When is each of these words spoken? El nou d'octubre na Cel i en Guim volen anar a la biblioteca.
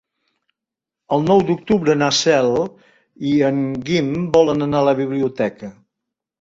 El 1.17 1.27
nou 1.31 1.43
d'octubre 1.49 1.97
na 1.99 2.07
Cel 2.21 2.49
i 3.35 3.35
en 3.53 3.63
Guim 3.91 4.13
volen 4.41 4.69
anar 4.71 4.83
a 4.85 4.91
la 4.93 4.99
biblioteca. 5.05 5.75